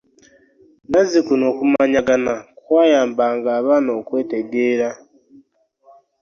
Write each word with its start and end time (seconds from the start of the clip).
Nazzikuno 0.89 1.43
okumanyagana 1.51 2.33
kwayambanga 2.65 3.49
abaana 3.59 3.89
okwetegeera. 3.99 4.89